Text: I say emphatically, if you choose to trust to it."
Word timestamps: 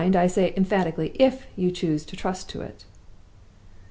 I 0.03 0.25
say 0.25 0.51
emphatically, 0.57 1.11
if 1.13 1.45
you 1.55 1.69
choose 1.69 2.05
to 2.05 2.15
trust 2.17 2.49
to 2.49 2.61
it." 2.61 2.85